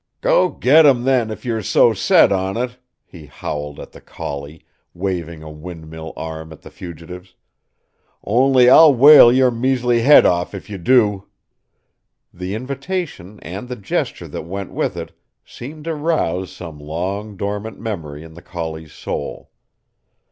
"Go 0.21 0.49
get 0.49 0.83
'em 0.87 1.03
then, 1.03 1.29
if 1.29 1.45
you're 1.45 1.61
so 1.61 1.93
set 1.93 2.31
on 2.31 2.57
it!" 2.57 2.79
he 3.05 3.27
howled 3.27 3.79
at 3.79 3.91
the 3.91 4.01
collie, 4.01 4.65
waving 4.95 5.43
a 5.43 5.51
windmill 5.51 6.11
arm 6.17 6.51
at 6.51 6.63
the 6.63 6.71
fugitives. 6.71 7.35
"Only 8.23 8.67
I'll 8.67 8.95
whale 8.95 9.31
your 9.31 9.51
measly 9.51 10.01
head 10.01 10.25
off 10.25 10.55
if 10.55 10.71
you 10.71 10.79
do!" 10.79 11.27
The 12.33 12.55
invitation 12.55 13.39
and 13.43 13.69
the 13.69 13.75
gesture 13.75 14.27
that 14.29 14.41
went 14.41 14.71
with 14.71 14.97
it 14.97 15.11
seemed 15.45 15.83
to 15.85 15.93
rouse 15.93 16.51
some 16.51 16.79
long 16.79 17.37
dormant 17.37 17.79
memory 17.79 18.23
in 18.23 18.33
the 18.33 18.41
collie's 18.41 18.93
soul. 18.93 19.51